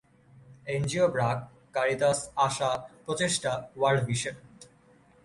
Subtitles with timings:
[0.67, 1.39] NGO BRAC,
[1.73, 2.19] Caritas,
[2.47, 2.71] ASA,
[3.05, 4.35] Prochesta, World vision.